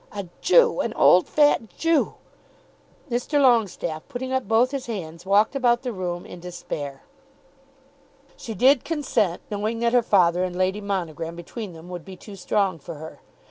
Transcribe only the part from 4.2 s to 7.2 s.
up both his hands, walked about the room in despair.